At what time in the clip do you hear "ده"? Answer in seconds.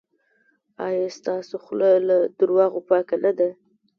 3.37-3.49